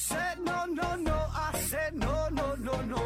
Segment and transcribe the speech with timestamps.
[0.00, 1.18] said no, no, no.
[1.34, 3.02] I said no, no, no, no.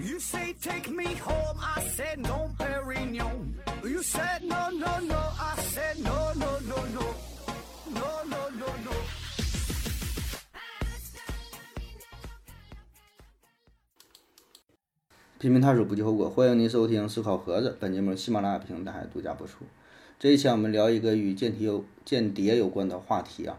[0.00, 1.58] You say take me home.
[1.60, 3.54] I said no, Perignon.
[3.84, 5.20] You said no, no, no.
[5.38, 7.06] I said no, no, no, no.
[7.94, 8.92] No, no, no, no.
[15.38, 17.76] 拼命探索不计后果，欢迎您收听思考盒子。
[17.78, 19.64] 本节目由喜马拉雅平台独家播出。
[20.18, 23.58] 这一期我们聊一个与间谍有间谍有关的话题啊。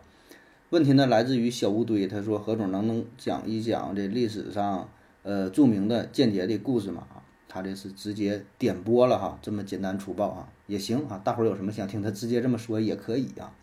[0.73, 4.89] 问题呢来自于小乌堆，他说何总能不能讲一讲这历史上
[5.21, 7.05] 呃著名的间谍的故事嘛？
[7.47, 11.21] 他这是直接点播了哈，这么简单粗暴啊也行啊。
[11.23, 13.53] 大伙儿有什么想听，他直接这么说也可以啊。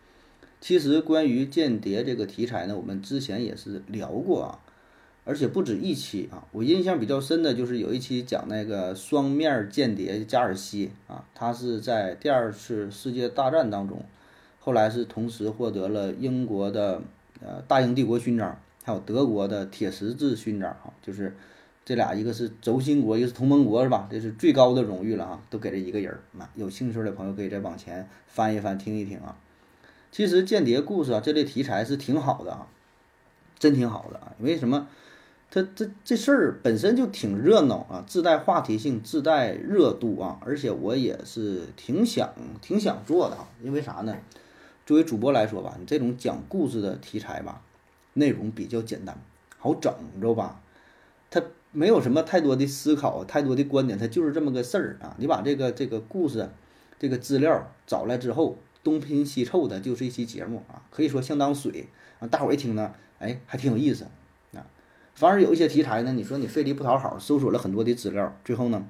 [0.61, 4.61] 其实关于间谍这个题材呢，我们之前也是聊过啊。
[5.25, 14.05] 而且不止一期啊，我印象比较深的就是有一期讲那个双面间谍加尔西啊，他是在第二次世界大战当中，
[14.61, 17.03] 后来是同时获得了英国的
[17.43, 21.35] 呃大英帝国勋章，还有德国的铁十字勋章哈，就是
[21.85, 24.07] 这俩一个是轴心国，一个是同盟国是吧？
[24.11, 26.21] 这是最高的荣誉了哈，都给这一个人儿。
[26.33, 29.37] 那有兴趣的朋友可以再往前翻一翻听一听啊。
[30.13, 32.67] 其实间谍故事啊这类题材是挺好的啊，
[33.59, 34.87] 真挺好的啊，为什么？
[35.53, 44.17] 它这这事儿本身就挺热闹啊，自带话题性，自带热度啊，而且我也是挺想挺想做的啊，因为啥呢？
[44.91, 47.63] 作为主播来说吧，你这种讲故事的题材吧，
[48.15, 49.17] 内容比较简单，
[49.57, 50.61] 好整，你知道吧？
[51.31, 55.15] 它没有什么太多的思考，太多的观点，它就是这么个事儿啊。
[55.21, 56.51] 你把这个这个故事，
[56.99, 61.87] 这个资料找来之后，东拼西凑的，就是一期节目啊，可以说相当水
[62.19, 62.27] 啊。
[62.27, 64.09] 大伙一听呢，哎，还挺有意思
[64.55, 64.67] 啊。
[65.15, 68.85] 反而有一些题材呢，你说你费力不讨好，搜索了很多的资料，最后呢，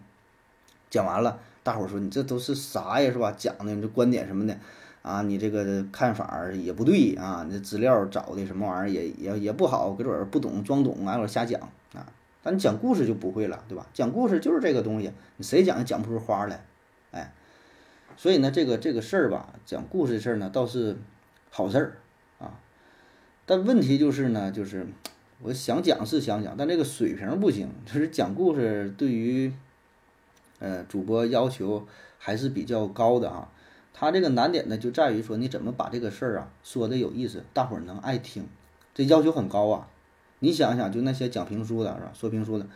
[0.88, 3.34] 讲完了，大伙说你这都是啥呀，是吧？
[3.36, 4.58] 讲的这观点什么的，
[5.02, 11.60] 啊，你这个看法也不对啊，你这资料找的什么玩意儿也也也不好，搁这儿不懂装懂，挨个瞎讲
[11.94, 12.06] 啊。
[12.42, 13.86] 但你讲故事就不会了，对吧？
[13.92, 16.64] 讲故事就是这个东西，你谁讲也讲不出花来，
[17.12, 17.32] 哎，
[18.16, 20.96] 所以呢，这个这个事儿吧，讲故事的事儿呢，倒是
[21.50, 21.96] 好事儿
[22.38, 22.58] 啊。
[23.46, 24.86] 但问题就是呢，就是。
[25.42, 29.50] 我想讲是想讲，但这个水平不行，就是讲故事对于，
[30.58, 31.86] 呃，主播要求
[32.18, 33.50] 还是比较高的啊。
[33.92, 38.46] 他这个难点呢，就在于说你怎么把这个事儿啊说的有意思，大伙儿能爱听，
[38.94, 39.88] 这要求很高啊。
[40.38, 42.10] 你想想，就那些讲评书的是吧？
[42.14, 42.66] 说评书的，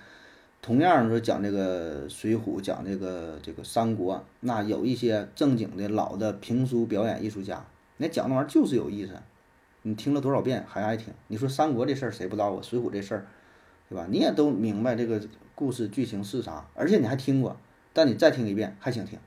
[0.61, 7.65] 同样说讲这个《水浒》，讲这个这个三国，那有一些正经的老的评书表演艺术家，
[7.97, 9.13] 那讲那玩意儿就是有意思。
[9.81, 11.15] 你听了多少遍还爱听？
[11.29, 12.61] 你说三国这事儿谁不知道啊？
[12.63, 13.27] 水浒这事儿，
[13.89, 14.07] 对吧？
[14.11, 15.21] 你也都明白这个
[15.55, 17.57] 故事剧情是啥，而且你还听过，
[17.93, 19.19] 但你再听一遍还想听，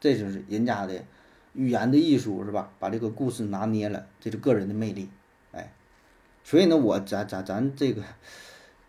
[0.00, 1.04] 这就是人家的
[1.52, 2.70] 语言的艺术，是吧？
[2.78, 5.08] 把这个故事拿捏了，这是个人的魅力，
[5.52, 5.72] 哎，
[6.44, 8.02] 所以呢，我咱咱咱这个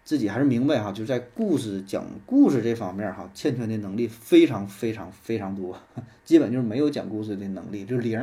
[0.04, 5.78] 自己还是明白哈，就在故事讲故事这方面哈，欠缺的能力非常非常非常多，
[6.24, 8.20] 基本就是没有讲故事的能力，就零。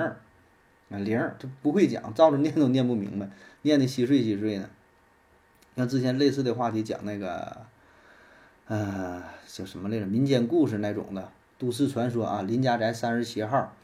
[0.90, 3.28] 啊，零，他不会讲，照着念都念不明白，
[3.60, 4.70] 念的稀碎稀碎的。
[5.76, 7.58] 像之前类似的话题讲那个，
[8.68, 10.06] 呃，叫什么来着？
[10.06, 13.74] 民间故事那种的，都市传说啊，林家宅三十七号，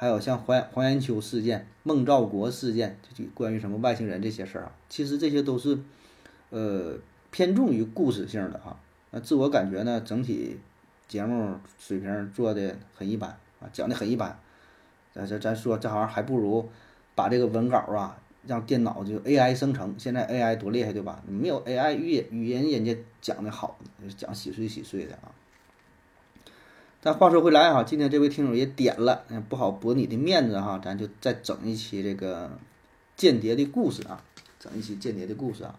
[0.00, 5.78] 还有像黄黄延秋事件、孟兆国事件，就关于什么外星人这些事儿啊，其实这些都是，
[6.48, 6.96] 呃，
[7.30, 8.80] 偏重于故事性的哈。
[9.10, 10.58] 那自我感觉呢，整体
[11.06, 13.28] 节目水平做的很一般
[13.60, 14.40] 啊，讲的很一般。
[15.12, 16.66] 咱咱咱说，这好像还不如
[17.14, 19.94] 把这个文稿啊，让电脑就 AI 生成。
[19.98, 21.22] 现在 AI 多厉害，对吧？
[21.28, 23.78] 没有 AI 语语言，人家讲的好，
[24.16, 25.30] 讲稀碎稀碎的啊。
[27.02, 32.50] 但话说回来哈，今天这位听友也点了，不好驳你的面子哈，咱就再整一期这个
[33.16, 34.22] 间谍的故事啊，
[34.58, 35.78] 整一期间谍的故事啊。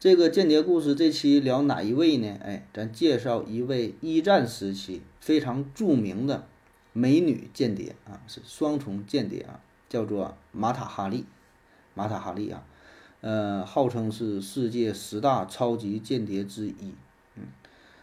[0.00, 2.38] 这个间谍故事这期聊哪一位呢？
[2.42, 6.46] 哎，咱介绍一位一战时期非常著名的。
[6.94, 11.24] 美女间谍啊，是双重间谍啊，叫做玛塔哈利，
[11.94, 12.64] 玛塔哈利啊，
[13.20, 16.94] 呃，号称是世界十大超级间谍之一。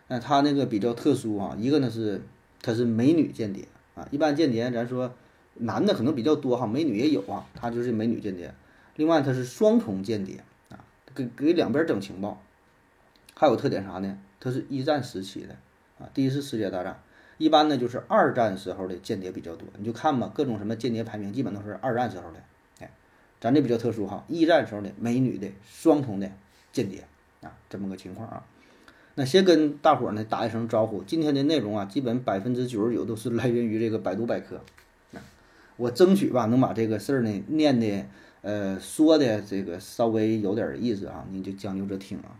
[0.10, 2.22] 那她那个比较特殊啊，一个呢是
[2.62, 3.66] 她是美女间谍
[3.96, 5.14] 啊，一般间谍咱说
[5.54, 8.54] 男的可能比较多哈，美女也有啊，她就是美女间谍。
[8.98, 10.84] 另外她是双重间谍啊，
[11.16, 12.42] 给给两边整情报。
[13.36, 14.18] 还有特点啥呢？
[14.42, 15.56] 她是一战时期的
[16.00, 17.02] 啊，第一次世界大战。
[17.38, 22.40] 一般呢，就是二战时候的间谍比较多，你就看吧，各种什么间谍排名，基本都是二战时候的。
[22.80, 22.92] 哎，
[23.40, 26.30] 咱这比较特殊哈，一战时候的美女的双重的
[26.74, 27.06] 间谍
[27.42, 28.44] 啊，这么个情况啊。
[29.20, 34.62] 那先跟大伙儿呢打一声招呼，今天的内容啊，基本百分之九十九都是来源于这个百度百科。
[35.76, 38.06] 我争取吧，能把这个事儿呢念的
[38.44, 42.40] 呃，说的这个稍微有点意思啊，你就将就着听啊。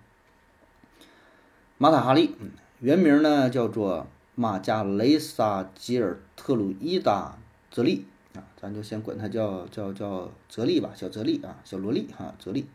[1.78, 2.34] 马塔哈利，
[2.80, 7.38] 原名呢叫做马加雷萨吉尔特鲁伊达
[7.70, 8.06] 泽利
[8.36, 12.66] 啊，咱就先管他叫叫叫泽利吧，小泽利啊，小萝莉哈，泽利。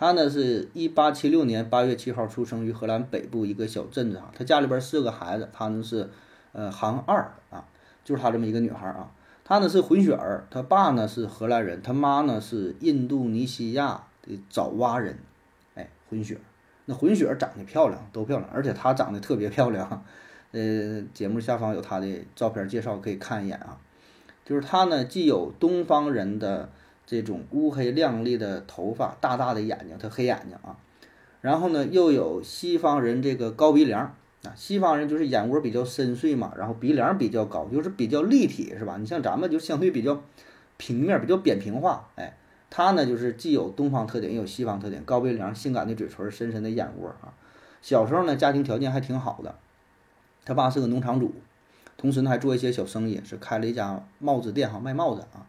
[0.00, 6.08] 他呢是一八七六年八月七号出生于荷兰北部一个小镇子啊，他家里边四个孩子，他呢是
[6.52, 7.64] 呃行二啊，
[8.04, 9.10] 就是他这么一个女孩啊。
[9.42, 15.18] 他呢是混血儿，他爸呢是荷兰人，他妈呢是印度尼西亚的爪哇人，
[15.74, 16.38] 哎，混血。
[16.84, 20.04] 那混血长得漂亮，都漂亮，而且她长得特别漂亮。
[20.52, 22.06] 呃，节目下方有她的
[22.36, 23.76] 照片介绍，可以看一眼啊。
[24.44, 26.70] 就是她呢，既有东方人的
[27.10, 30.76] 这种乌黑亮丽的头发，大大的眼睛，他黑眼睛啊，
[31.40, 34.14] 然后呢，又有西方人这个高鼻梁。
[34.44, 38.96] 啊，西方人就是眼窝比较深邃嘛，然后鼻梁比较高，就是比较立体，是吧？
[38.96, 40.22] 你像咱们就相对比较
[40.76, 42.08] 平面，比较扁平化。
[42.14, 42.36] 哎，
[42.70, 47.34] 他呢就是既有东方特点，又有西方特点，高鼻梁、性感的嘴唇、深深的眼窝啊。
[47.82, 49.56] 小时候呢，家庭条件还挺好的，
[50.44, 51.34] 他爸是个农场主，
[51.96, 55.48] 同时呢还做一些小生意，是开了一家帽子店哈，卖帽子啊。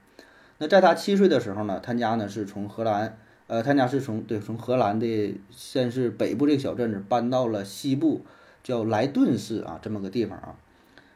[0.60, 3.18] 那在他七岁的时候呢，他家呢是从荷兰，
[3.48, 8.24] 呃，他家是从对从荷兰的先是北部这个小镇子搬到了西部。
[8.62, 10.56] 叫莱顿市啊，这么个地方啊，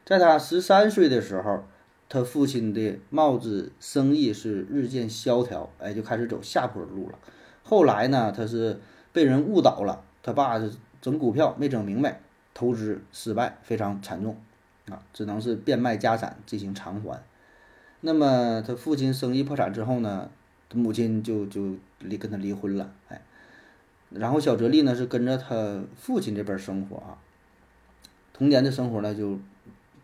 [0.06, 1.62] 在他十三岁的时候，
[2.08, 7.18] 他父亲的帽子生意是日渐萧条，哎，就开始走下坡路了。
[7.62, 8.80] 后来呢，他是
[9.12, 12.22] 被人误导了，他爸是整股票没整明白，
[12.54, 14.38] 投资失败，非常惨重
[14.88, 17.22] 啊，只能是变卖家产进行偿还。
[18.06, 20.28] 那么他父亲生意破产之后呢，
[20.68, 23.22] 他母亲就就离跟他离婚了，哎，
[24.10, 27.16] 然后小泽利呢是跟着他父亲这边生活啊。
[28.34, 29.38] 童年的生活呢就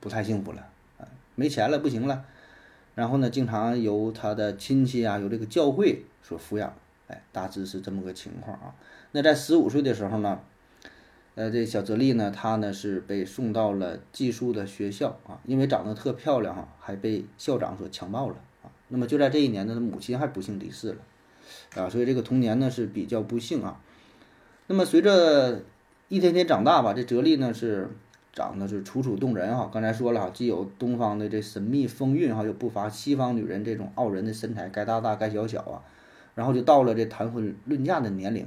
[0.00, 0.66] 不太幸福了
[0.98, 1.04] 啊，
[1.34, 2.24] 没钱了不行了，
[2.94, 6.72] 然后呢，经常由他的亲戚啊，由这个教会所抚养，
[7.08, 8.74] 哎，大致是这么个情况啊。
[9.12, 10.40] 那在十五岁的时候呢，
[11.34, 18.70] 呃，这小泽丽呢，她呢是被送到了寄宿的学校啊，因为长得特漂亮哈，还被校长所强暴了啊。
[18.88, 20.98] 那么就在这一年呢，他母亲还不幸离世了
[21.82, 23.80] 啊，所以这个童年呢是比较不幸啊。
[24.66, 25.62] 那么随着
[26.08, 27.90] 一天天长大吧，这泽丽呢是。
[28.32, 35.82] 长得是楚楚动人哈，刚才说了哈，既有东方的这神秘风韵哈，又不乏西方女人这种傲人的身材，该大大该小小啊。
[36.36, 38.46] 然后就到了这谈婚论嫁的年龄，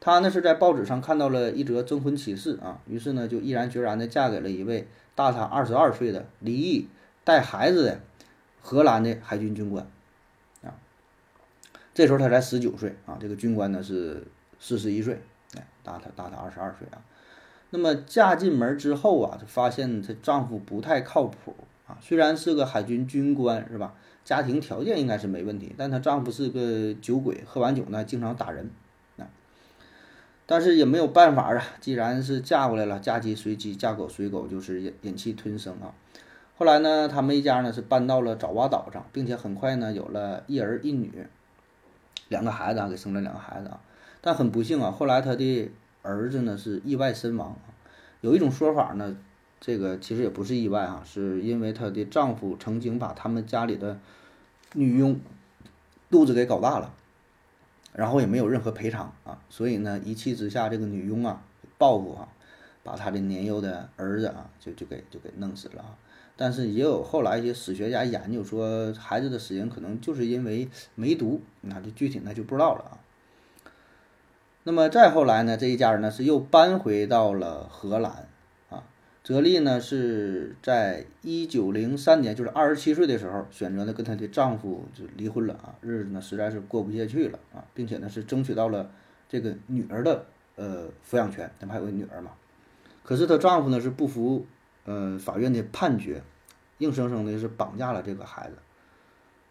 [0.00, 6.88] 她呢是在报纸上看到了一则征婚启事啊，于是呢就毅然决然的嫁给了一位大她二十二岁的离异
[7.24, 8.00] 带孩子的
[8.60, 9.86] 荷兰的海军军官
[10.62, 10.74] 啊。
[11.92, 14.26] 这时候她才十九岁啊，这个军官呢是
[14.60, 15.20] 四十一岁，
[15.56, 17.02] 哎，大她大她二十二岁啊。
[17.70, 21.54] 那么嫁进门之后啊，就发现她丈夫不太靠谱
[21.86, 21.98] 啊。
[22.00, 23.94] 虽然是个海军军官，是吧？
[24.24, 28.70] 家庭条件应该是没问题，但她丈夫是个酒鬼，喝完酒呢经常打人。
[30.50, 35.94] 但是也没有办法啊，既然是嫁过来了，嫁鸡随鸡，嫁狗随狗，就是忍忍气吞声啊。
[36.56, 41.26] 后来呢，他们一家呢是搬到了爪哇岛上，并且很快呢有了一儿一女，
[42.28, 43.80] 两个孩子啊，给生了两个孩子啊。
[44.22, 45.70] 但很不幸啊，后来他的。
[46.00, 47.54] 儿子呢是意外身亡，
[48.22, 49.14] 有一种说法呢，
[49.60, 53.98] 这个其实也不是意外哈，是因为她的丈夫曾经把他们家里的
[54.72, 55.20] 女佣
[56.08, 56.94] 肚子给搞大了，
[57.98, 61.42] 然后也没有任何赔偿啊，所以呢一气之下，这个女佣啊
[61.78, 62.28] 报复啊，
[62.84, 65.98] 把她的年幼的儿子啊就就给就给弄死了啊。
[66.36, 72.94] 但是也有后来一些史学家研究说，孩子的死因可能就是因为梅毒，那就具体那就不知道了啊。
[74.62, 78.27] 那么再后来呢，这一家人呢是又搬回到了荷兰，
[79.28, 88.90] 泽丽呢是在一九零三年，就是二十七岁的时候，选择呢跟她的丈夫就离婚了啊，日子呢实在是过不下去了啊，并且呢是争取到了
[89.28, 90.24] 这个女儿的
[90.56, 92.30] 呃抚养权，他们还有个女儿嘛，
[93.02, 94.46] 可是她丈夫呢是不服
[94.86, 96.22] 呃法院的判决，
[96.78, 98.56] 硬生生的是绑架了这个孩子，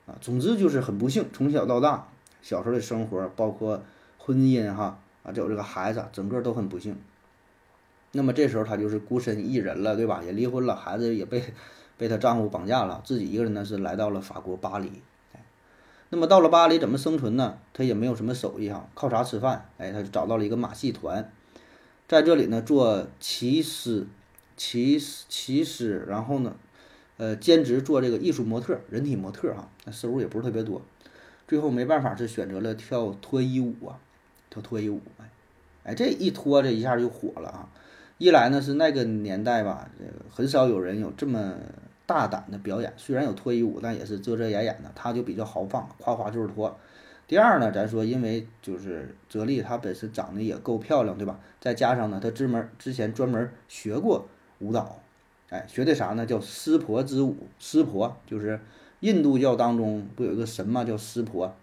[0.08, 2.08] 啊，总之就是很不幸，从小到大，
[2.42, 3.84] 小时候的生活包括
[4.18, 5.00] 婚姻哈。
[5.22, 6.98] 啊，就有这个孩子，整个都很不幸。
[8.18, 10.24] 那么这时候她就是孤身一人了，对吧？
[10.26, 11.44] 也离婚了，孩子也被
[12.00, 14.92] 被她丈夫绑架了，自己一个人呢是来到了法国巴黎。
[16.10, 17.60] 那么到了巴黎怎么生存呢？
[17.74, 19.70] 她也没有什么手艺哈，靠啥吃饭？
[19.78, 21.32] 哎，她就找到了一个马戏团，
[22.08, 24.08] 在这里呢做骑师，
[24.56, 26.56] 骑骑师，然后呢，
[27.18, 30.82] 呃，兼职做这个艺术模特，人体模特哈，那收入也不是特别多。
[31.48, 34.00] 最后没办法，是选择了跳脱衣舞啊。
[34.50, 35.30] 跳脱衣舞，哎，
[35.84, 37.70] 哎，这一脱这一下就火了啊！
[38.18, 41.54] 一来呢是那个年代吧，这个很少有人有这么
[42.06, 42.92] 大胆的表演。
[42.98, 44.92] 虽然有脱衣舞，但也是遮遮掩掩的。
[44.96, 46.76] 他就比较豪放，夸夸就是脱。
[47.28, 51.40] 第二呢，咱说因为就是泽丽她本身长得也够漂亮，对吧？
[51.60, 54.28] 再加上呢，她专门之前专门学过
[54.60, 55.00] 舞蹈，
[55.50, 56.26] 哎，学的啥呢？
[56.26, 57.36] 叫湿婆之舞。
[57.60, 58.60] 湿婆就是
[59.02, 61.54] 印度教当中不有一个神嘛，叫湿婆，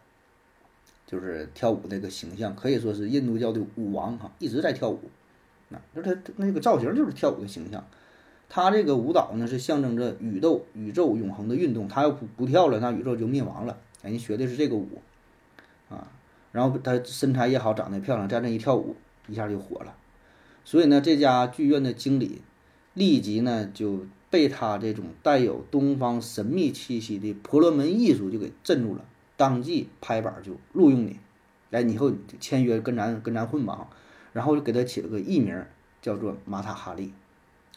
[1.07, 5.01] 就是跳舞这个形象，可以说是印度教的舞王哈，一直在跳舞。
[5.95, 7.85] 那那他那个造型就是跳舞的形象。
[8.49, 11.89] 他这个舞蹈呢，是象征着宇宙宇宙永恒的运动。
[11.89, 13.79] 他要不不跳了，那宇宙就灭亡了。
[14.03, 15.01] 哎，家学的是这个舞，
[15.89, 16.07] 啊，
[16.53, 18.95] 然后他身材也好，长得漂亮，在那一跳舞，
[19.27, 19.97] 一下就火了。
[20.65, 22.43] 所以呢，这家剧院的经理
[22.93, 29.05] 立即呢就被他这种带有东方神秘气息的婆罗门艺术就给镇住了，
[29.37, 31.19] 当即拍板就录用你，
[31.71, 33.89] 来，以后签约跟咱跟咱混吧。
[34.35, 35.65] 然后就给他起了个艺名，
[36.03, 37.15] 叫做马塔哈利。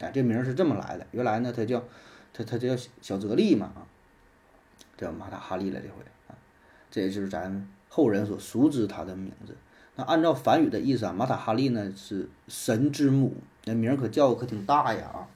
[0.00, 1.06] 哎，这名是这么来的。
[1.12, 1.82] 原来呢，他叫
[2.34, 3.86] 他他叫小泽利嘛啊，
[4.96, 6.36] 叫马塔哈利了这回啊，
[6.90, 9.56] 这也就是咱后人所熟知他的名字。
[9.96, 13.34] 那按照梵语的意思啊，马塔哈利呢是神之母，
[13.64, 15.28] 那名可叫可挺大呀啊。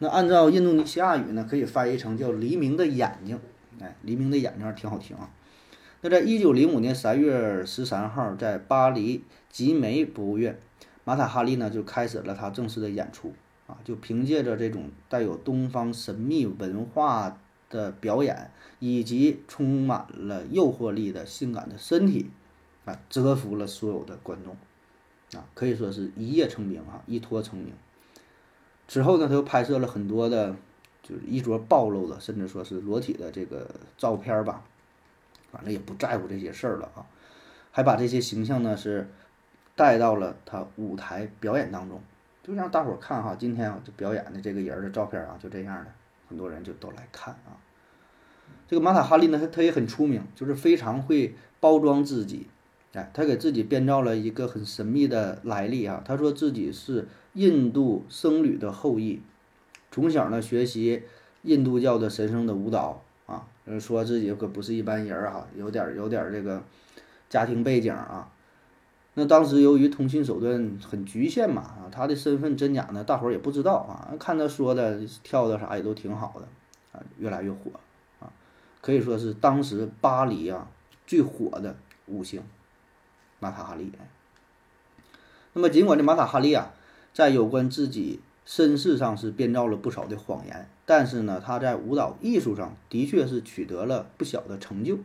[0.00, 3.40] 那按照印度尼西亚语呢，可以翻译成叫黎明的眼睛。
[3.80, 5.30] 哎，黎明的眼睛挺好听啊。
[6.04, 10.60] 那在一九零五年三月十三号，在巴黎吉梅博物院，
[11.02, 13.32] 马塔哈利呢就开始了他正式的演出。
[13.66, 17.38] 啊，就凭借着这种带有东方神秘文化
[17.70, 22.28] 的表演，以及充满了诱惑力的性感的身体，
[22.84, 24.54] 啊，折服了所有的观众，
[25.40, 27.72] 啊，可以说是一夜成名啊，一脱成名。
[28.86, 30.54] 之后呢，他又拍摄了很多的，
[31.02, 34.62] 就是衣着暴露的，甚至说是裸体的这个照片吧，
[35.54, 37.06] 反正也不在乎这些事儿了啊，
[37.70, 39.08] 还把这些形象呢是
[39.76, 42.00] 带到了他舞台表演当中。
[42.42, 45.90] 就让大伙儿看哈，今天啊，这表演的这个人的照片啊，就这样的，
[46.28, 47.56] 很多人就都来看啊。
[48.68, 52.48] 这个马塔哈利呢，他他也很出名，就是非常会包装自己，
[52.92, 56.02] 哎，他给自己编造了一个很神秘的来历啊。
[56.04, 59.22] 他说自己是印度僧侣的后裔，
[59.90, 61.04] 从小呢学习
[61.44, 63.03] 印度教的神圣的舞蹈
[63.66, 66.62] 啊，说自己可不是一般人儿哈，有点有点这个
[67.28, 68.30] 家庭背景啊。
[69.14, 74.12] 那当时由于通讯手段很局限嘛，啊，他的身份真假呢，大伙儿也不知道啊。
[74.18, 77.70] 看他说的跳的啥也都挺好的，啊，越来越火，
[78.18, 78.32] 啊，
[78.80, 80.68] 可以说是当时巴黎啊
[81.06, 82.42] 最火的五星，
[83.38, 83.92] 马塔哈利。
[85.52, 86.74] 那么尽管这马塔哈利啊，
[87.12, 94.98] 在有关自己身世上是编造了不少的谎言，但是呢，他在舞蹈艺术上的确是取得了不小的成就。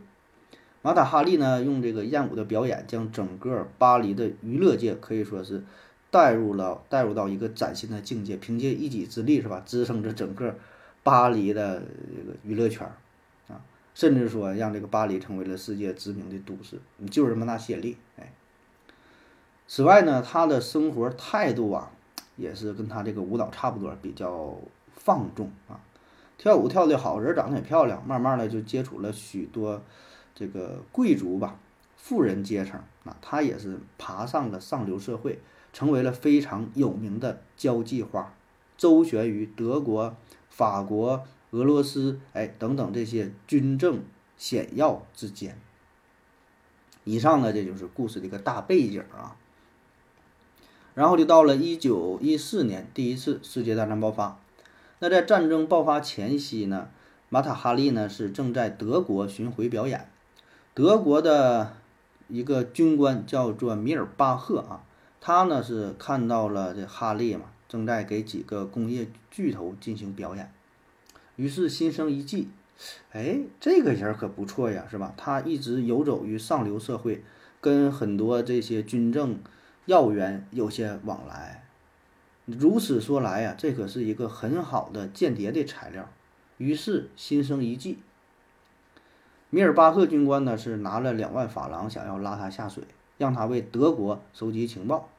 [0.81, 5.63] 马塔哈利呢，用这个艳舞的表演，将整个巴黎的娱乐界可以说是
[6.12, 8.38] 带入了带入到一个崭新的境界。
[8.38, 10.55] 凭借一己之力，是吧，支撑着整个
[11.03, 12.86] 巴黎的这个娱乐圈
[13.48, 13.62] 啊，
[13.93, 16.77] 甚至说让这个巴黎成为了世界知名的都市。
[16.98, 18.34] 你就是这么大吸引力，哎。
[19.67, 21.91] 此外呢，他的生活态度啊，
[22.39, 24.55] 也是跟他这个舞蹈差不多，比较
[24.96, 25.79] 放纵啊，
[26.38, 29.81] 跳舞跳得好，人长得也漂亮，慢慢的就接触了许多。
[30.34, 31.60] 这个贵族吧，
[31.98, 35.39] 富人阶层啊，他也是爬上了上流社会，
[35.74, 38.34] 成为了非常有名的交际花，
[38.77, 40.15] 周旋于德国、
[40.50, 44.01] 法国、俄罗斯，哎等等这些军政
[44.38, 45.60] 险要之间。
[47.03, 49.36] 以上呢，这就是故事的一个大背景啊。
[50.93, 54.39] 然后就到了一九一四年，第一次世界大战爆发。
[55.00, 56.89] 那在战争爆发前夕呢，
[57.29, 60.10] 马塔哈利呢是正在德国巡回表演。
[60.74, 61.74] 德国的
[62.27, 64.84] 一个军官叫做米尔巴赫啊，
[65.19, 70.51] 他呢是看到了这哈利嘛，正在给几个工业巨头进行表演，
[71.36, 72.50] 于是心生一计，
[73.12, 75.13] 哎，这个人可不错呀，是吧？
[75.17, 77.24] 他一直游走于上流社会，
[77.60, 79.39] 跟很多这些军政
[79.89, 81.63] 要员有些往来，
[82.46, 86.08] 如此说来呀，这可是一个很好的间谍的材料，
[86.60, 87.98] 于是心生一计。
[89.50, 92.84] 米尔巴赫军官呢是拿了两万法郎，想要拉他下水，
[93.17, 95.10] 让他为德国收集情报。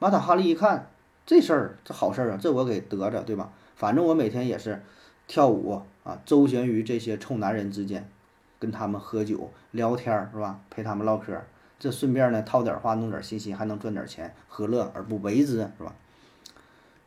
[0.00, 0.90] 马塔哈利一看
[1.24, 3.52] 这事儿，这好事儿啊，这我给得着，对吧？
[3.76, 4.82] 反正我每天也是
[5.28, 8.10] 跳舞啊，周旋于这些臭男人之间，
[8.58, 10.58] 跟他们喝酒聊天，是吧？
[10.68, 11.40] 陪他们唠嗑，
[11.80, 15.92] 这顺便呢套点话，弄点信息，还能赚点钱，何乐而不为之，是吧？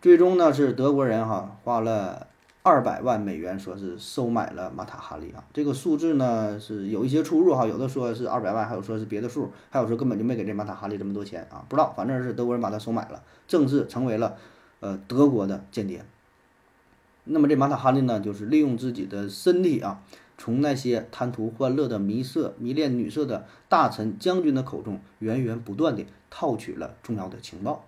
[0.02, 2.28] 最终呢是德国人哈花了。
[2.66, 14.38] 二百万美元说是收买了马塔哈利啊，这个数字呢是有一些出入哈，有的说是二百万，还有说是别的数，还有说根本就没给这马塔哈利这么多钱啊，不知道，反正是德国人把他收买了，正式成为了
[14.80, 16.06] 呃德国的间谍。
[17.26, 20.02] 那么这马塔哈利呢，就是利用自己的身体啊，
[20.44, 27.86] 从那些贪图欢乐的迷色、迷恋女色的大臣、将军的口中，源源不断地套取了重要的情报。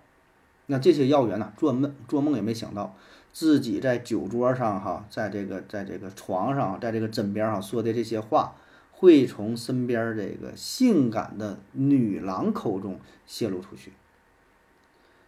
[0.64, 2.96] 那这些要员呢，做梦做梦也没想到，
[3.30, 8.54] 自己在酒桌上哈，在这个在这个床上，在这个枕边哈说的这些话，
[8.90, 13.92] 会从身边这个性感的女郎口中泄露出去。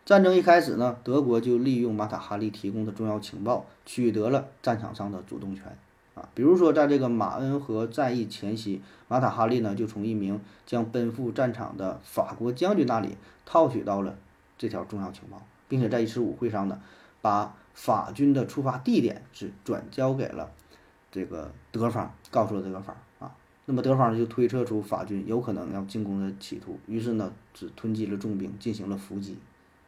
[0.07, 5.77] 战争一开始呢，德国就利用马塔哈利提供的重要情报，取得了战场上的主动权
[6.35, 14.17] 比如说，在这个马恩河战役前夕，马塔哈利呢就从一名将奔赴战场的法国将军那里套取到了
[14.57, 16.81] 这条重要情报，并且在一次舞会上呢，
[17.21, 20.51] 把法军的出发地点是转交给了
[21.11, 23.35] 这个德方，告诉了德方啊。
[23.67, 29.37] 那么德方就推测出法军有可能要进攻的企图，于是呢，只囤积了重兵，进行了伏击。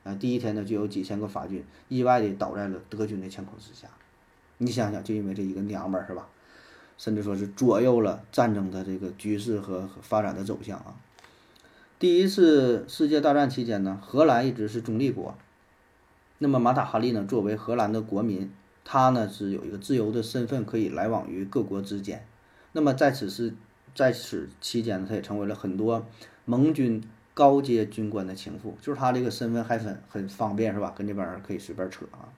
[0.03, 3.89] 啊，第一天呢，就有几千个法军意外地倒在了德军的枪口之下。
[4.63, 6.29] 你想想，就因为这一个娘们儿，是吧？
[6.99, 10.95] 甚至说是左右了战争的这个局势和发展的走向啊。
[11.99, 15.35] 第一次世界大战期间呢，荷兰一直是中立国。
[16.37, 18.51] 那么马塔哈利呢，作为荷兰的国民，
[18.85, 22.27] 他呢是有一个自由的身份，可以来往于各国之间。
[22.73, 23.55] 那么在此是
[23.95, 26.07] 在此期间呢，他也成为了很多
[26.45, 27.03] 盟军。
[27.33, 30.93] 高阶军官的情妇，就是他这个身份还很很方便，是吧？
[30.95, 32.29] 跟这边人可以随便扯啊。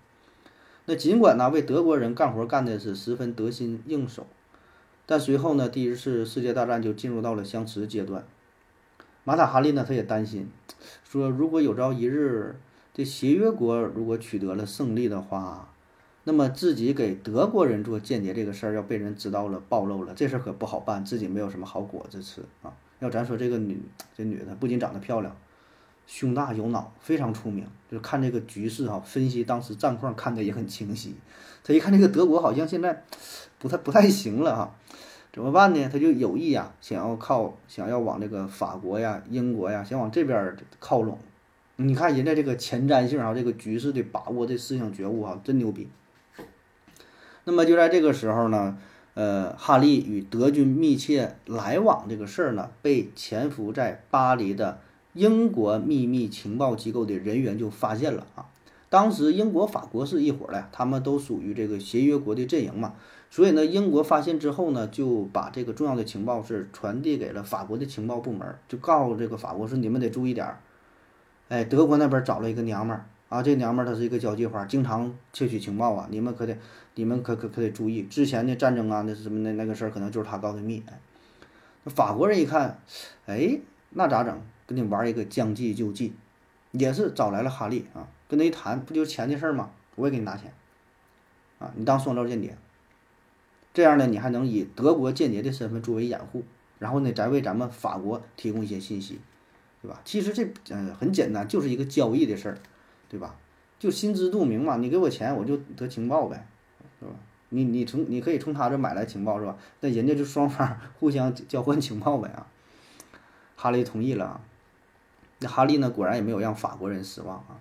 [0.84, 4.26] 那尽管呢为德国人干活干的是十分得心应手，
[5.06, 8.24] 但随后呢第一次世界大战就进入到了相持阶段。
[9.24, 10.50] 马塔哈利呢他也担心，
[11.04, 12.56] 说如果有朝一日
[12.92, 15.72] 这协约国如果取得了胜利的话，
[16.24, 22.72] 那么自己给德国人做间谍这个事儿要被人知道了暴露了，这事儿可不好办，自己没有什么好果子吃啊。
[22.98, 23.80] 要咱说这个女，
[24.16, 25.36] 这女的不仅长得漂亮，
[26.06, 27.66] 胸大有脑，非常出名。
[27.90, 31.14] 就是看这个局势哈，分析当时战况看得也很清晰。
[31.64, 33.04] 他一看这个德国好像现在
[33.58, 34.74] 不太不太行了哈，
[35.32, 35.88] 怎么办呢？
[35.92, 41.18] 他就有意啊，想要靠想要往这个法国呀、英国呀，想往这边靠拢。
[41.76, 45.88] 你看人家这个前瞻性啊，这个局势的把握，这思想觉悟啊，真牛逼。
[47.44, 48.78] 那么就在这个时候呢。
[49.14, 54.80] 呃，哈利与德军密切来往这个事儿呢，被潜伏在巴黎的
[55.14, 58.46] 英国秘密情报机构的人员就发现了啊。
[58.88, 62.94] 当时英国、法国是一伙的，他们都属于这个协约国的阵营嘛。
[63.30, 70.60] 所以呢，英国发现之后呢，就把这个重要的情报是传递给了法国的情报部门，就告诉这个法国说：“你们得注意点儿，
[71.48, 76.06] 哎，德国那边找了一个娘们儿。”啊，这娘们儿她是一个交际花，经常窃取情报啊！
[76.10, 76.54] 你们可得，
[76.96, 80.82] 你们可可可得注意，之前的战争啊，那什么那那个事儿，可能就是她告的密。
[80.86, 81.00] 哎，
[81.84, 82.78] 那法国人一看，
[83.24, 84.38] 哎，那咋整？
[84.74, 86.14] 跟你玩一个将计就计，
[86.72, 89.70] 也是找来了哈利啊，跟他一谈，不就是钱的事儿吗？
[89.96, 90.52] 我也给你拿钱，
[91.58, 92.56] 啊，你当双料间谍，
[93.72, 96.44] 这样呢，你还能以德国间谍的身份作为掩护，
[96.78, 99.20] 然后呢，再为咱们法国提供一些信息，
[99.80, 100.00] 对吧？
[100.04, 102.58] 其实这嗯很简单，就是一个交易的事儿。
[103.08, 103.36] 对吧？
[103.78, 106.46] 就心知肚明嘛，你给我钱，我就得情报呗，
[106.98, 107.10] 是吧？
[107.50, 109.54] 你你从你可以从他这买来情报是吧？
[109.80, 112.46] 那人家就双方互相交换情报呗啊。
[113.54, 114.40] 哈利同意了啊。
[115.42, 117.60] 那哈利呢，果然也没有让法国人失望啊，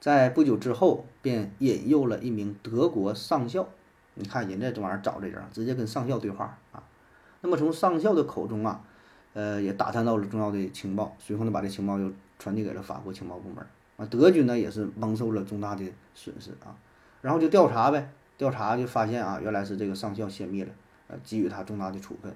[0.00, 3.68] 在不久之后便引诱了一名德国上校。
[4.14, 6.82] 你看人家这玩意儿找这人，直接跟上校对话啊。
[7.42, 8.80] 那么从上校的口中啊，
[9.34, 13.66] 呃，也打探到了重要的情报，随后呢，把这情报又传递给了法国情报部门。
[13.96, 15.84] 啊，德军呢也是蒙受了重大的
[16.14, 16.76] 损失啊，
[17.22, 20.70] 然后就调查呗，调查就发现啊，原来是这个上校泄密了，
[21.08, 22.34] 呃，给予他重大的处分，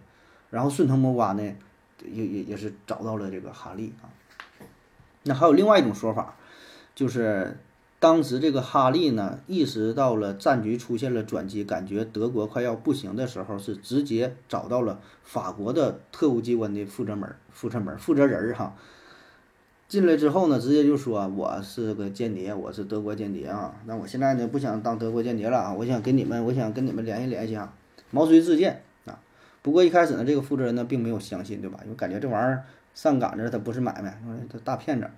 [0.51, 1.43] 然后顺藤摸瓜呢，
[2.05, 4.09] 也也也是找到了这个哈利啊。
[5.23, 6.37] 那还有另外一种说法，
[6.95, 7.59] 就是
[7.99, 18.75] 当时这个哈利呢意识到了战局出现了转机，感觉德国快要不行的时候，是直接找到了法国的特务机关的负责门负责门负责人儿哈。
[19.89, 23.75] 进来之后呢，直接就说我是个间谍，我是德国间谍啊。
[23.87, 27.75] 那我现在呢不想当德国间谍了啊，我想跟你们，我想跟你们联系联系啊，
[28.11, 29.19] 毛遂自荐啊。
[29.63, 31.81] 不过一开始呢，这个负责人呢并没有相信，对吧？
[31.83, 32.65] 因为感觉这玩意儿
[33.03, 34.15] 上赶着他不是买卖，
[34.53, 35.09] 他大骗子。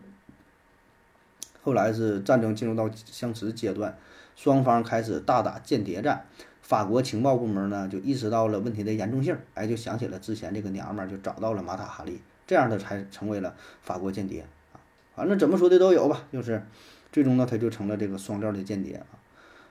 [1.64, 3.98] 后来是战争进入到相持阶段，
[4.36, 6.24] 双方开始大打间谍战。
[6.60, 14.78] 法国情报部门呢就意识到了问题的严重性，哎，就想起了之前这个娘们儿，就找到了马塔哈利，这样的才成为了法国间谍啊。
[15.16, 16.64] 反正怎么说的都有吧，就是
[17.10, 19.18] 最终呢，他就成了这个双料的间谍啊。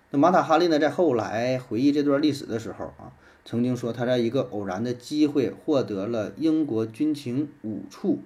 [0.09, 3.07] 那马塔哈利呢，在后来回忆这段历史的时候啊，
[3.43, 8.19] 曾经说他在一个偶然的机会获得了英国军情五处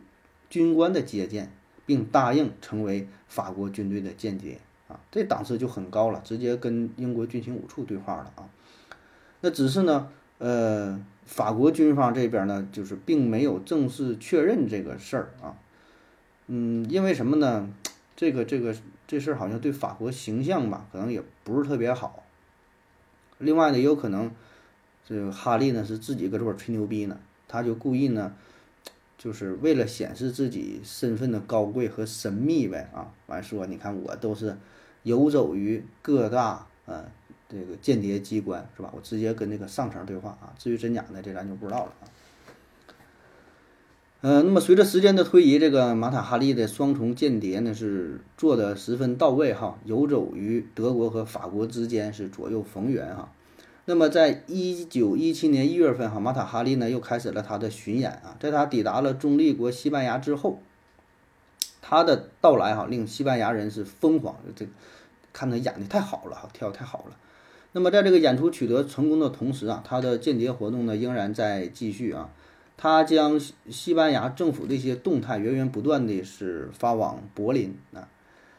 [0.49, 1.51] 军官的接见，
[1.86, 8.49] 并答应成为法国军队的间谍啊，这档次就很高了，直接跟英国军情五处对话了啊。
[9.41, 15.58] 那只是呢，呃，法国军方这边呢，就是并没有正式确认这个事儿啊。
[16.47, 17.69] 嗯，因为什么呢？
[18.15, 18.73] 这个这个
[19.08, 22.23] 这事儿好像对法国形象吧，可能也不是特别好。
[23.39, 24.32] 另外呢，也有可能
[25.08, 28.34] 这个哈利呢是自己搁这块吹牛逼呢，他就故意呢，
[29.18, 33.13] 就是为了显示自己身份的高贵和神秘呗啊。
[33.28, 34.58] 完说，你看我都是
[35.04, 37.06] 游走于各大呃
[37.48, 38.91] 这个间谍机关是吧？
[38.96, 40.54] 我直接跟那个上层对话啊。
[40.58, 42.04] 至于真假呢，这咱就不知道了啊。
[44.22, 53.32] 呃，那么随着时间的推移，这个马塔哈利的双重间谍呢是做的十分到位哈，游走于德国和法国之间是左右逢源哈。
[53.88, 60.60] 那么在一九一七年一月份哈，马塔哈利呢又开始了他的巡演啊，在他抵达了中立国西班牙之后，
[61.84, 64.65] 他的到来哈令西班牙人是疯狂，这
[65.32, 67.15] 看他演的太好了哈，跳太好了。
[67.74, 72.32] 那么在这个演出取得成功的同时啊，他的间谍活动呢仍然在继续啊。
[72.78, 78.10] 他将西班牙政府的一些动态源源不断的是发往柏林啊，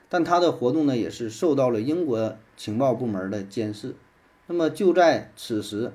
[0.09, 3.97] 但他的活动呢也是受到了英国情报部门的监视。
[4.47, 5.93] 那么就在此时，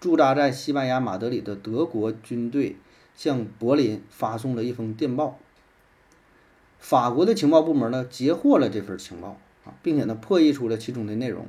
[0.00, 2.76] 驻扎在西班牙马德里的德国军队
[3.14, 5.38] 向柏林发送了一封电报。
[6.78, 11.46] 法国的情报部门呢截获了这份情报啊，并且呢破译出了其中的内容。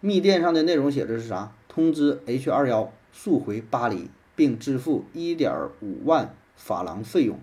[0.00, 1.52] 密电上的内容写的是啥？
[1.68, 4.10] 通知 H 二幺速回巴黎。
[4.36, 7.40] 并支付一点五万法郎费用。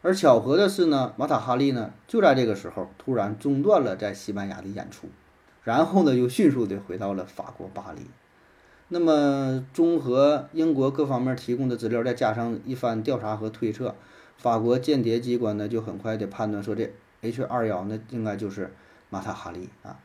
[0.00, 5.08] 而巧合的是呢，马塔哈利呢就在这个时候突然中断了在西班牙的演出，
[5.64, 8.02] 然后呢又迅速的回到了法国巴黎。
[8.88, 13.94] 那么综合英国各方面提供的资料，再加上一番调查和推测，
[14.36, 18.72] 法国间谍机关呢就很快的判断说这 H 二幺呢应该就是
[19.08, 19.98] 马塔哈利啊。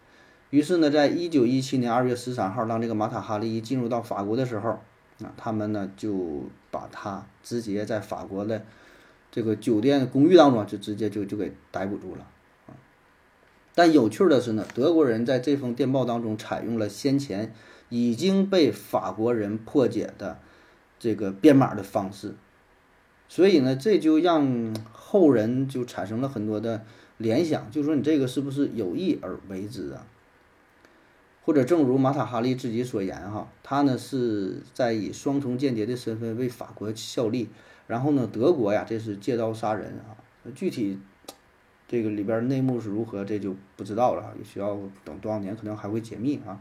[0.50, 4.80] 于是呢，在一九一七年二月十三号，当这个马塔哈利一进入到法国的时候。
[5.24, 8.62] 啊，他们呢就把他直接在法国的
[9.32, 12.28] 这个酒店公寓当中就直接就就给逮捕住了。
[13.76, 17.54] 但有趣的是呢，德国人在这封电报当中采用了先前
[17.90, 20.40] 已经被法国人破解的
[20.98, 22.34] 这个编码的方式，
[23.28, 26.86] 所以呢，这就让后人就产生了很多的
[27.18, 30.08] 联想，就说你这个是不是有意而为之啊？
[31.44, 37.50] 或者正如马塔哈利自己所言，哈，他呢是在以双重间谍的身份为法国效力，
[37.88, 40.18] 然后呢，德国呀，这是借刀杀人啊，
[40.56, 40.98] 具体
[41.88, 46.60] 这个里边内幕是如何，这就不知道了，也需要等多少年，可能还会解密啊。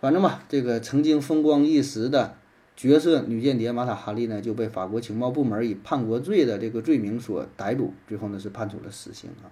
[0.00, 2.36] 反正吧，这个曾经风光一时的
[2.76, 9.50] 角色女间谍马塔哈利呢，就被法国情报部门以叛国罪的这个罪名所逮捕，最后呢是判处了死刑啊。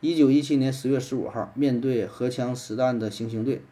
[0.00, 3.62] 一九一七年十月十五号，面对荷枪实弹的行刑队，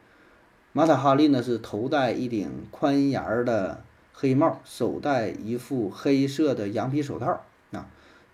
[0.72, 7.44] 马塔哈利呢是头戴一顶宽檐儿的黑帽，手戴一副黑色的羊皮手套，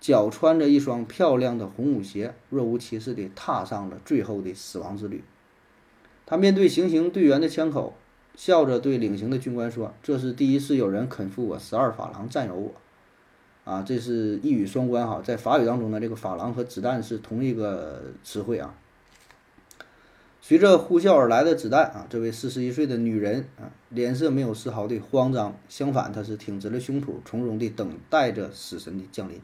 [0.01, 5.25] 脚穿着一双漂亮的红舞鞋，若无其事地踏上了最后的死亡之旅。
[6.25, 7.95] 他面对行刑队员的枪口，
[8.35, 12.73] 笑着对领刑的军官说：“这是第一次有人肯付我十二法郎占有我。”
[13.65, 18.75] 啊，这是一语双关哈，在法语当中呢，这个法郎和子弹是同一个词汇啊。
[20.41, 29.41] 随着呼啸而来的子弹啊，这位四十一岁的女人啊，脸色没有丝毫的慌张，相反，她是挺直了胸脯，从容地等待着死神的降临。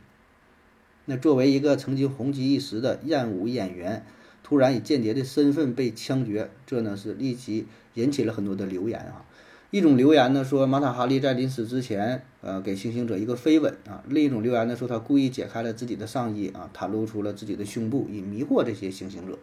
[1.05, 4.05] 那作为一个曾经红极一时的艳舞演员，
[4.43, 9.25] 突然以间谍的身份被枪决，这呢是立即引起了很多的流言啊。
[9.71, 19.39] 一种流言呢说马塔哈利在临死之前，呃，给行刑者一个飞吻啊；另一种流言呢说他故意解开了自己的上衣啊，袒露出了自己的胸部，以迷惑这些行刑者。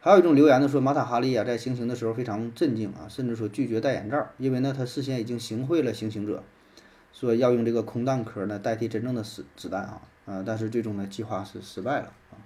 [0.00, 6.44] 还有一种流言呢说马塔哈利啊在行刑的时候非常镇静啊，甚至说拒绝戴眼罩，因为呢他事先已经行贿了行刑者，
[7.14, 12.36] 说要用这个空弹壳呢代替真正的死子弹啊啊，但是最终呢计划是失败了啊。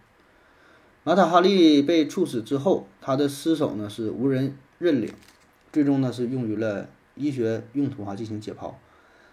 [1.04, 5.12] 马塔哈利被处死之后，他的尸首呢是无人认领。
[5.72, 8.74] 最终呢是用于了医学用途哈进行解剖，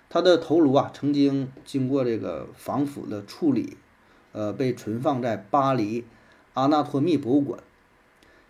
[0.09, 3.75] 他的头颅啊曾经经过这个防腐的处理，
[4.31, 6.05] 呃被存放在巴黎
[6.53, 7.59] 阿纳托密博物馆，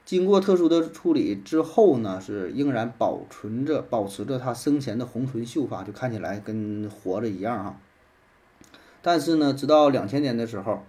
[0.05, 7.79] 经过特殊的处理之后呢是仍然保存着保持着他生前的红唇秀发，就看起来跟活着一样哈。
[9.01, 10.83] 但是呢，直到两千年的时候，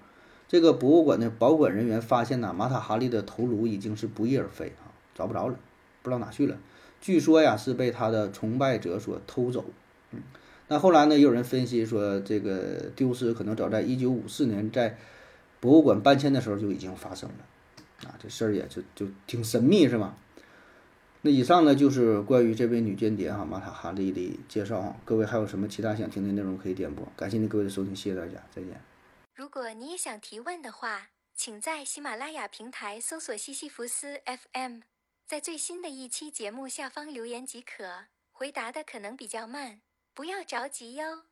[0.49, 5.57] 这个博物馆的保管人员发现呢马塔哈利的头颅已经是不翼而飞啊，找不着了，
[6.03, 6.57] 不知道哪去了。
[7.01, 9.65] 据说呀，是被他的崇拜者所偷走。
[10.13, 10.21] 嗯，
[10.69, 14.99] 那后来呢，也有人分析说，这个丢失可能早在一九五四年在
[15.61, 18.09] 博物馆搬迁的时候就已经发生了。
[18.09, 20.17] 啊，这事儿也就就挺神秘，是吧？
[21.23, 24.97] 那以上呢就是关于这位女间谍哈玛塔哈利的介绍哈。
[25.05, 27.07] 各位还有什么其他想听的内容可以点播？
[27.17, 28.81] 感谢您各位的收听，谢谢大家，再见。
[29.35, 34.81] 如果你也想提问的话，请在喜马拉雅平台搜索西西弗斯 FM，
[35.27, 38.07] 在最新的一期节目下方留言即可。
[38.33, 39.83] 回答的可能比较慢，
[40.15, 41.25] 不要着急哟。